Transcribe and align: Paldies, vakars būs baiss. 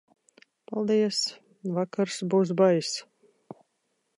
Paldies, 0.71 1.19
vakars 1.75 2.17
būs 2.33 2.55
baiss. 2.63 2.99